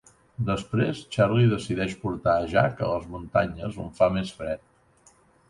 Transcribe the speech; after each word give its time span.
Després, 0.45 1.01
Charlie 1.15 1.51
decideix 1.51 1.93
portar 2.05 2.33
a 2.39 2.47
Jack 2.55 2.81
a 2.87 2.89
les 2.93 3.07
muntanyes 3.13 3.79
on 3.85 3.95
fa 4.01 4.09
més 4.19 4.35
fred. 4.41 5.15